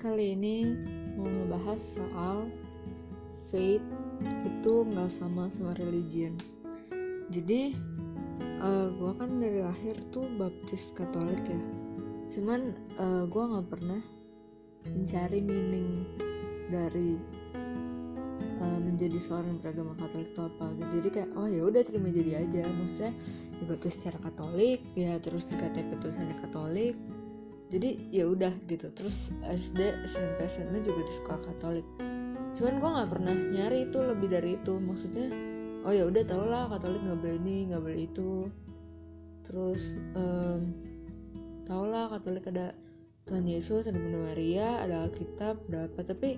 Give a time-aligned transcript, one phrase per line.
[0.00, 0.72] kali ini
[1.20, 2.48] mau ngebahas soal
[3.52, 3.84] faith
[4.48, 6.40] itu nggak sama sama religion.
[7.28, 7.76] Jadi
[8.64, 11.60] uh, gue kan dari lahir tuh baptis katolik ya.
[12.32, 14.00] Cuman uh, gue nggak pernah
[14.88, 16.08] mencari meaning
[16.72, 17.20] dari
[18.64, 20.92] uh, menjadi seorang beragama Katolik itu apa gitu.
[21.04, 22.64] Jadi kayak oh ya udah terima jadi aja.
[22.64, 23.12] Maksudnya
[23.60, 26.96] dibaptis secara Katolik ya terus di KTP tulisannya Katolik
[27.70, 28.90] jadi ya udah gitu.
[28.92, 29.78] Terus SD
[30.10, 31.86] SMP SMA juga di sekolah Katolik.
[32.58, 34.74] Cuman gue nggak pernah nyari itu lebih dari itu.
[34.76, 35.26] Maksudnya
[35.86, 38.32] oh ya udah tau lah Katolik nggak boleh ini nggak boleh itu.
[39.46, 39.82] Terus
[40.18, 40.60] um,
[41.64, 42.74] tau lah Katolik ada
[43.30, 46.34] Tuhan Yesus ada Bunda Maria ada Alkitab ada apa tapi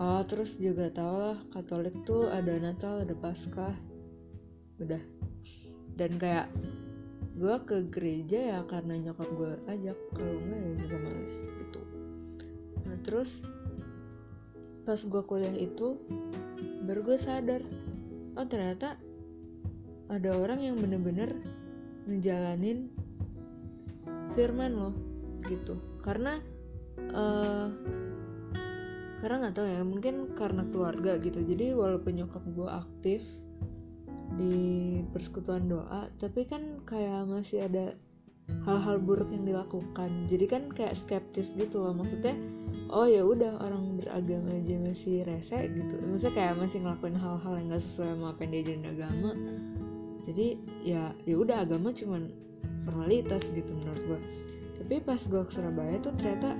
[0.00, 3.76] oh terus juga tau lah Katolik tuh ada Natal ada Paskah.
[4.80, 5.02] Udah.
[5.92, 6.48] Dan kayak
[7.32, 11.80] gue ke gereja ya karena nyokap gue ajak kalau enggak ya juga males gitu.
[12.84, 13.30] Nah terus
[14.84, 15.96] pas gue kuliah itu
[16.84, 17.62] baru gue sadar
[18.36, 18.98] oh ternyata
[20.12, 21.32] ada orang yang bener-bener
[22.04, 22.92] ngejalanin
[24.36, 24.94] firman loh
[25.48, 25.80] gitu.
[26.04, 26.36] Karena
[27.16, 27.68] uh,
[29.22, 31.40] karena nggak tahu ya mungkin karena keluarga gitu.
[31.40, 33.22] Jadi walaupun nyokap gue aktif
[34.38, 34.56] di
[35.12, 37.94] persekutuan doa tapi kan kayak masih ada
[38.66, 40.10] hal-hal buruk yang dilakukan.
[40.28, 42.36] Jadi kan kayak skeptis gitu loh maksudnya
[42.90, 45.94] oh ya udah orang beragama aja masih rese gitu.
[46.02, 49.30] Maksudnya kayak masih ngelakuin hal-hal yang gak sesuai sama apa yang diajarin agama.
[50.26, 50.46] Jadi
[50.84, 52.30] ya ya udah agama cuman
[52.82, 54.20] formalitas gitu menurut gue
[54.82, 56.58] tapi pas gue ke Surabaya tuh ternyata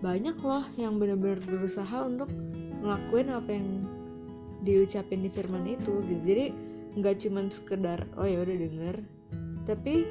[0.00, 2.32] banyak loh yang bener-bener berusaha untuk
[2.80, 3.68] ngelakuin apa yang
[4.64, 6.22] diucapin di firman itu gitu.
[6.24, 6.46] Jadi
[6.94, 8.96] nggak cuman sekedar oh ya udah denger
[9.64, 10.04] tapi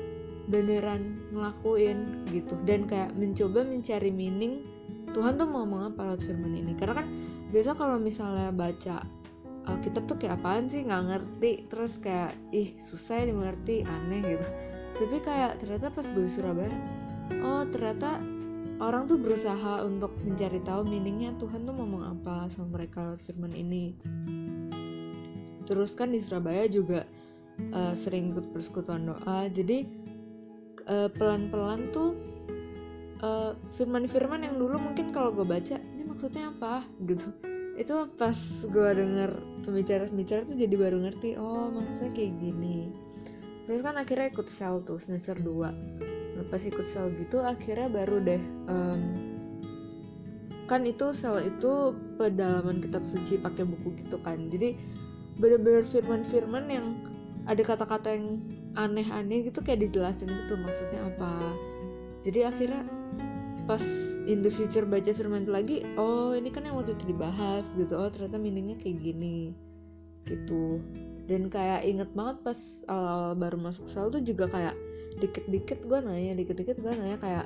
[0.48, 2.58] beneran ngelakuin gitu.
[2.68, 4.66] Dan kayak mencoba mencari meaning
[5.14, 6.74] Tuhan tuh mau ngomong apa lewat firman ini.
[6.76, 7.08] Karena kan
[7.54, 9.06] biasa kalau misalnya baca
[9.64, 10.84] Alkitab tuh kayak apaan sih?
[10.84, 11.52] Nggak ngerti.
[11.72, 14.48] Terus kayak ih susah ya dimengerti aneh gitu.
[15.00, 16.74] Tapi kayak ternyata pas gue di Surabaya
[17.42, 18.20] oh ternyata
[18.84, 23.56] orang tuh berusaha untuk mencari tahu meaningnya Tuhan tuh ngomong apa sama mereka lewat firman
[23.56, 23.96] ini
[25.66, 27.08] terus kan di Surabaya juga
[27.74, 29.48] uh, sering ikut persekutuan doa.
[29.50, 29.86] Jadi
[30.88, 32.16] uh, pelan-pelan tuh
[33.24, 33.56] firman
[34.04, 36.84] firman-firman yang dulu mungkin kalau gue baca ini maksudnya apa?
[37.08, 37.28] Gitu.
[37.80, 39.32] Itu pas gue denger
[39.64, 42.92] pembicara-pembicara tuh jadi baru ngerti oh maksudnya kayak gini.
[43.64, 46.04] Terus kan akhirnya ikut sel tuh semester 2
[46.36, 49.02] nah, pas ikut sel gitu akhirnya baru deh um,
[50.68, 54.52] kan itu sel itu pedalaman kitab suci pakai buku gitu kan.
[54.52, 54.76] Jadi
[55.38, 56.86] bener-bener firman-firman yang
[57.44, 58.40] ada kata-kata yang
[58.74, 61.34] aneh-aneh gitu kayak dijelasin gitu maksudnya apa.
[62.24, 62.82] Jadi akhirnya
[63.68, 63.84] pas
[64.28, 67.94] in the future baca firman itu lagi oh ini kan yang waktu itu dibahas gitu.
[68.00, 69.52] Oh ternyata meaningnya kayak gini
[70.24, 70.80] gitu.
[71.28, 74.76] Dan kayak inget banget pas awal-awal baru masuk sel tuh juga kayak
[75.20, 77.46] dikit-dikit gue nanya dikit-dikit gue nanya kayak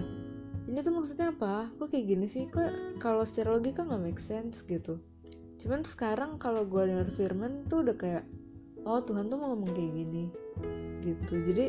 [0.67, 1.71] ini tuh maksudnya apa?
[1.79, 2.45] Kok kayak gini sih?
[2.51, 4.99] Kok kalau secara logika nggak make sense gitu
[5.57, 8.23] cuman sekarang kalau gue denger firman tuh udah kayak
[8.87, 10.23] oh Tuhan tuh mau ngomong kayak gini.
[11.03, 11.33] Gitu.
[11.33, 11.65] Jadi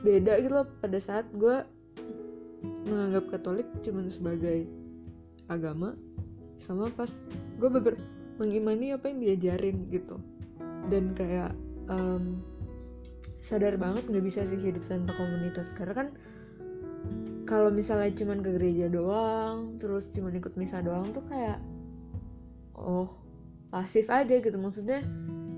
[0.00, 0.66] beda gitu loh.
[0.80, 1.62] Pada saat gue
[2.88, 4.64] menganggap Katolik cuman sebagai
[5.52, 5.94] agama
[6.64, 7.12] sama pas
[7.60, 7.94] gue beber
[8.40, 10.16] mengimani apa yang diajarin gitu.
[10.88, 11.52] Dan kayak
[11.92, 12.40] um,
[13.42, 15.68] sadar banget nggak bisa sih hidup tanpa komunitas.
[15.76, 16.08] Karena kan
[17.46, 21.62] kalau misalnya cuman ke gereja doang terus cuman ikut misa doang tuh kayak
[22.74, 23.08] oh
[23.70, 24.58] pasif aja gitu.
[24.58, 25.06] Maksudnya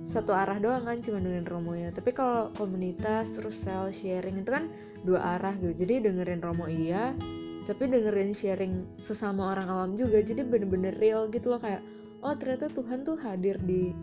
[0.09, 4.49] satu arah doang kan cuma dengan romo ya tapi kalau komunitas terus sel sharing itu
[4.53, 4.69] kan
[5.03, 5.85] dua arah gitu.
[5.85, 7.17] Jadi dengerin romo iya
[7.65, 10.21] tapi dengerin sharing sesama orang awam juga.
[10.21, 11.81] Jadi bener-bener real gitu loh kayak
[12.21, 13.97] oh ternyata Tuhan tuh hadir di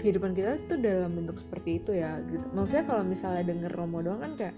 [0.00, 2.44] kehidupan kita tuh dalam bentuk seperti itu ya gitu.
[2.52, 4.56] Maksudnya kalau misalnya denger romo doang kan kayak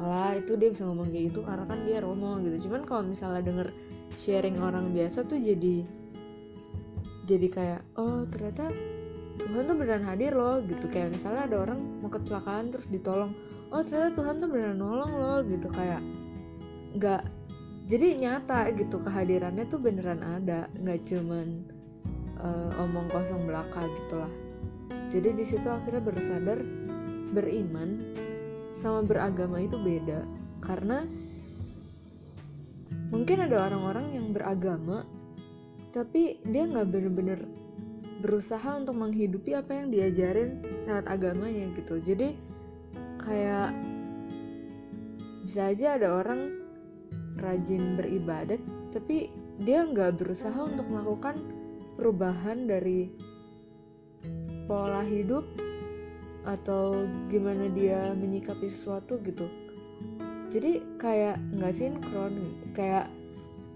[0.00, 2.68] alah itu dia bisa ngomong kayak gitu karena kan dia romo gitu.
[2.68, 3.68] Cuman kalau misalnya denger
[4.16, 5.84] sharing orang biasa tuh jadi
[7.28, 8.72] jadi kayak oh ternyata
[9.40, 10.88] Tuhan tuh beneran hadir loh gitu.
[10.88, 13.36] Kayak misalnya ada orang mau kecelakaan terus ditolong
[13.70, 15.68] oh ternyata Tuhan tuh beneran nolong loh gitu.
[15.68, 16.00] Kayak
[16.96, 17.22] nggak
[17.86, 21.68] jadi nyata gitu kehadirannya tuh beneran ada nggak cuman
[22.40, 24.32] uh, omong kosong belaka gitulah.
[25.10, 26.62] Jadi di situ akhirnya bersadar
[27.34, 27.98] beriman
[28.80, 30.24] sama beragama itu beda.
[30.64, 31.04] Karena
[33.12, 35.04] mungkin ada orang-orang yang beragama
[35.90, 37.40] tapi dia nggak bener-bener
[38.22, 42.00] berusaha untuk menghidupi apa yang diajarin lewat agamanya gitu.
[42.00, 42.36] Jadi
[43.20, 43.76] kayak
[45.44, 46.62] bisa aja ada orang
[47.40, 48.60] rajin beribadat
[48.94, 51.36] tapi dia nggak berusaha untuk melakukan
[51.98, 53.10] perubahan dari
[54.70, 55.44] pola hidup
[56.44, 59.44] atau gimana dia menyikapi sesuatu gitu.
[60.50, 62.34] Jadi kayak nggak sinkron
[62.74, 63.06] kayak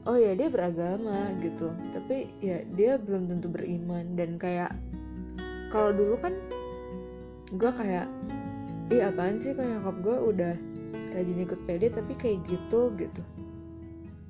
[0.05, 4.17] oh ya dia beragama gitu tapi ya dia belum tentu beriman.
[4.17, 4.75] Dan kayak
[5.71, 6.35] kalau dulu kan
[7.55, 8.07] gue kayak
[8.91, 10.55] ih apaan sih kalau nyokap gue udah
[11.15, 13.23] rajin ikut PD tapi kayak gitu gitu.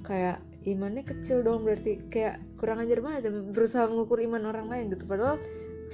[0.05, 5.09] Kayak imannya kecil dong berarti kayak kurang ajar banget berusaha mengukur iman orang lain gitu.
[5.09, 5.41] Padahal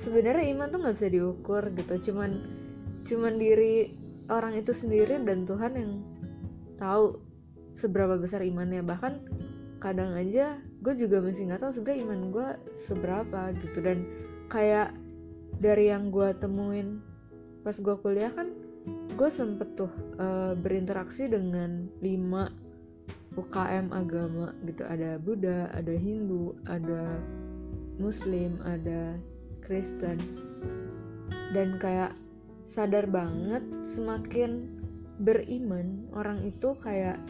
[0.01, 1.95] sebenarnya iman tuh nggak bisa diukur gitu.
[2.11, 2.31] Cuman
[3.05, 3.93] cuman diri
[4.33, 5.93] orang itu sendiri dan Tuhan yang
[6.81, 7.21] tahu
[7.77, 8.81] seberapa besar imannya.
[8.81, 9.15] Bahkan
[9.81, 12.49] kadang aja gue juga masih nggak tahu sebenarnya iman gue
[12.89, 13.79] seberapa gitu.
[13.85, 14.09] Dan
[14.49, 14.97] kayak
[15.61, 17.05] dari yang gue temuin
[17.61, 18.49] pas gue kuliah kan
[19.13, 22.49] gue sempet tuh uh, berinteraksi dengan lima
[23.37, 24.83] UKM agama gitu.
[24.83, 27.21] Ada Buddha, ada Hindu, ada
[28.01, 29.21] Muslim, ada
[29.71, 30.19] Kristen.
[31.55, 32.19] Dan kayak
[32.67, 33.63] sadar banget
[33.95, 34.67] semakin
[35.23, 37.23] beriman orang itu kayak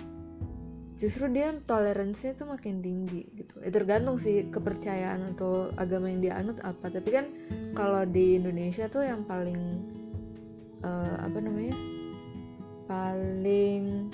[0.97, 3.61] justru dia toleransinya tuh makin tinggi gitu.
[3.61, 6.89] Ya, tergantung sih kepercayaan atau agama yang dia anut apa.
[6.89, 7.27] Tapi kan
[7.77, 9.61] kalau di Indonesia tuh yang paling
[10.81, 11.77] uh, apa namanya
[12.89, 14.09] paling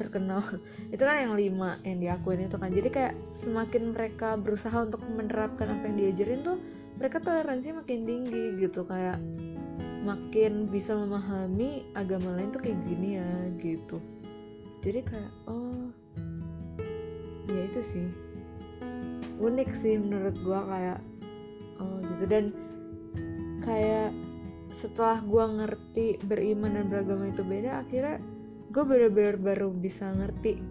[0.00, 0.40] terkenal.
[0.94, 2.72] Itu kan yang lima yang diakuin itu kan.
[2.72, 3.14] Jadi kayak
[3.44, 6.56] semakin mereka berusaha untuk menerapkan apa yang diajarin tuh
[6.96, 8.88] mereka toleransi makin tinggi gitu.
[8.88, 9.20] Kayak
[10.00, 13.30] makin bisa memahami agama lain tuh kayak gini ya
[13.60, 14.00] gitu.
[14.80, 15.92] Jadi kayak oh
[17.52, 18.08] ya itu sih.
[19.40, 20.98] Unik sih menurut gua kayak
[21.84, 22.24] oh gitu.
[22.24, 22.44] Dan
[23.60, 24.16] kayak
[24.80, 28.16] setelah gua ngerti beriman dan beragama itu beda akhirnya
[28.70, 30.62] gue bener-bener baru bisa ngerti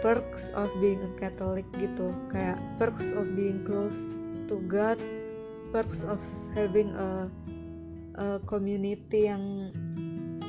[0.00, 2.08] perks of being a Catholic gitu.
[2.32, 3.96] Kayak perks of being close
[4.48, 4.96] to God
[5.74, 6.22] perks of
[6.54, 7.26] having a,
[8.16, 9.74] a community yang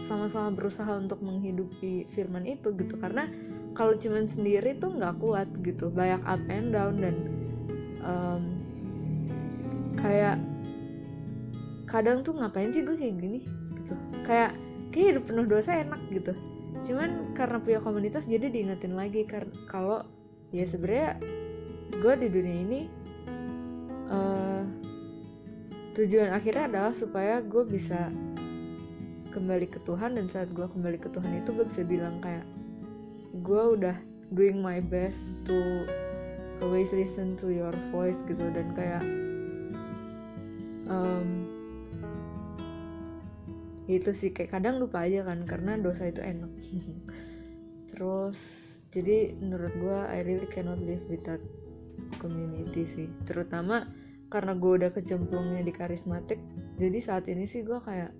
[0.06, 2.96] sama-sama berusaha untuk menghidupi firman itu gitu.
[2.96, 3.26] Karena
[3.74, 5.92] kalau cuman sendiri tuh nggak kuat gitu.
[5.92, 7.16] Banyak up and down dan
[8.06, 8.44] um,
[10.00, 10.38] kayak
[11.90, 13.40] kadang tuh ngapain sih gue kayak gini
[13.82, 13.94] gitu?
[14.24, 14.54] Kayak
[14.94, 20.04] kayak hidup penuh dosa enak gitu cuman karena punya komunitas jadi diingetin lagi karena kalau
[20.52, 21.20] ya sebenarnya
[21.96, 22.82] gue di dunia ini
[24.12, 24.64] uh,
[25.96, 28.12] tujuan akhirnya adalah supaya gue bisa
[29.32, 32.48] kembali ke Tuhan dan saat gue kembali ke Tuhan itu gue bisa bilang kayak
[33.44, 33.96] gue udah
[34.32, 35.84] doing my best to
[36.64, 38.42] always listen to your voice gitu.
[38.42, 39.04] Dan kayak
[40.88, 41.45] um,
[43.86, 46.50] itu sih kayak kadang lupa aja kan karena dosa itu enak.
[47.94, 48.38] Terus
[48.90, 51.42] jadi menurut gue I really cannot live without
[52.18, 53.08] community sih.
[53.30, 53.86] Terutama
[54.34, 56.42] karena gue udah kecemplungnya di karismatik
[56.76, 58.12] jadi saat ini sih gue kayak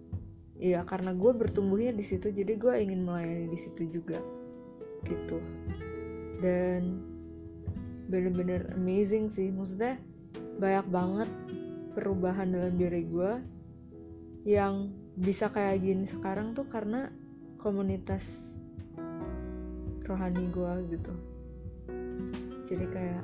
[0.62, 4.22] iya karena gue bertumbuhnya di situ jadi gue ingin melayani di situ juga.
[5.02, 5.38] Gitu.
[6.46, 7.02] Dan
[8.06, 9.98] bener-bener amazing sih maksudnya
[10.62, 11.30] banyak banget
[11.98, 13.32] perubahan dalam diri gue
[14.46, 17.08] yang bisa kayak gini sekarang tuh karena
[17.60, 18.22] komunitas
[20.06, 21.14] rohani gue gitu.
[22.66, 23.24] Jadi kayak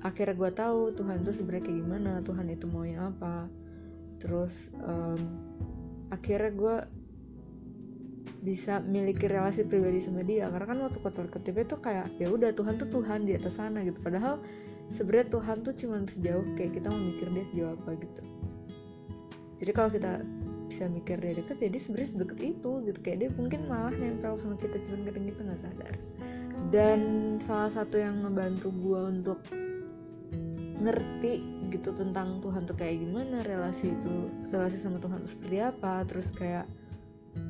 [0.00, 3.48] akhirnya gue tahu Tuhan tuh sebenarnya kayak gimana Tuhan itu maunya apa.
[4.20, 5.20] Terus um,
[6.12, 6.76] akhirnya gue
[8.40, 10.48] bisa miliki relasi pribadi sama dia.
[10.48, 13.80] Karena kan waktu kotor ketip itu kayak ya udah Tuhan tuh Tuhan di atas sana
[13.84, 14.00] gitu.
[14.00, 14.40] Padahal
[14.92, 18.22] sebenarnya Tuhan tuh cuma sejauh kayak kita mau mikir dia sejauh apa gitu.
[19.60, 20.24] Jadi kalau kita
[20.80, 22.98] bisa mikir dia deket ya dia sebenarnya sedekat itu gitu.
[23.04, 25.94] Kayak dia mungkin malah nempel sama kita cuman kadang kita nggak sadar.
[26.72, 27.00] Dan
[27.44, 29.44] salah satu yang ngebantu gue untuk
[30.80, 36.08] ngerti gitu tentang Tuhan tuh kayak gimana relasi itu relasi sama Tuhan tuh seperti apa
[36.08, 36.64] terus kayak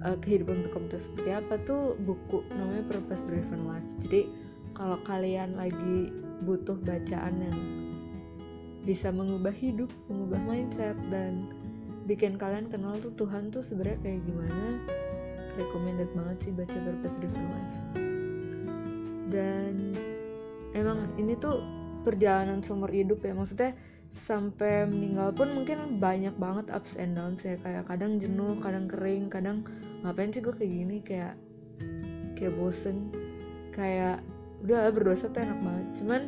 [0.03, 3.87] uh, kehidupan berkomunitas seperti apa tuh buku namanya Purpose Driven Life.
[4.11, 4.27] Jadi
[4.75, 6.11] kalau kalian lagi
[6.43, 7.59] butuh bacaan yang
[8.83, 11.60] bisa mengubah hidup mengubah mindset dan
[12.11, 14.83] bikin kalian kenal tuh Tuhan tuh sebenarnya kayak gimana?
[15.55, 17.75] Recommended banget sih baca Purpose Driven Life.
[19.31, 19.75] Dan
[20.75, 21.63] emang ini tuh
[22.03, 23.31] perjalanan seumur hidup ya.
[23.31, 23.79] Maksudnya
[24.27, 27.55] sampai meninggal pun mungkin banyak banget ups and downs ya.
[27.63, 29.63] Kayak kadang jenuh kadang kering kadang
[30.03, 30.97] ngapain sih gue kayak gini?
[31.07, 31.39] Kayak
[32.35, 33.15] kayak bosen.
[33.71, 34.19] Kayak
[34.67, 35.87] udah berdosa tuh enak banget.
[36.03, 36.23] Cuman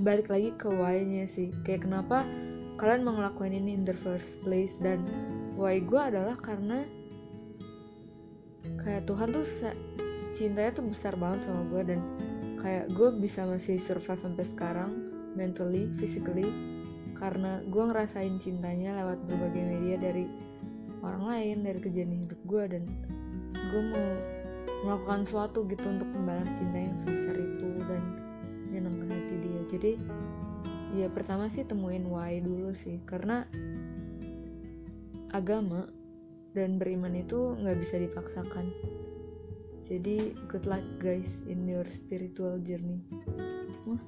[0.00, 1.52] balik lagi ke why-nya sih.
[1.60, 2.24] Kayak kenapa
[2.82, 4.74] kalian mau ngelakuin ini in the first place.
[4.82, 5.06] Dan
[5.54, 6.82] why gue adalah karena
[8.82, 9.46] kayak Tuhan tuh
[10.34, 11.94] cintanya tuh besar banget sama gue.
[11.94, 12.00] Dan
[12.58, 14.90] kayak gue bisa masih survive sampai sekarang
[15.38, 16.50] mentally, physically
[17.14, 20.26] karena gue ngerasain cintanya lewat berbagai media dari
[21.06, 22.64] orang lain dari kejadian hidup gue.
[22.66, 22.82] Dan
[23.54, 24.10] gue mau
[24.82, 28.02] melakukan sesuatu gitu untuk membalas cinta yang sebesar itu dan
[28.74, 29.62] nyenengkan hati dia.
[29.70, 29.92] Jadi
[30.92, 33.00] ya pertama sih temuin why dulu sih.
[33.08, 33.48] Karena
[35.32, 35.88] agama
[36.52, 38.68] dan beriman itu nggak bisa dipaksakan.
[39.88, 43.00] Jadi good luck guys in your spiritual journey.
[43.88, 44.00] Wah,